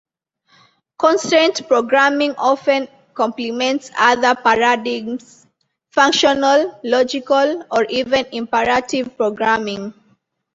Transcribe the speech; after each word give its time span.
Constraint 0.97 1.67
programming 1.67 2.33
often 2.35 2.87
complements 3.13 3.91
other 3.99 4.33
paradigms: 4.33 5.45
functional, 5.91 6.75
logical, 6.83 7.63
or 7.69 7.83
even 7.83 8.25
imperative 8.31 9.15
programming. 9.15 9.93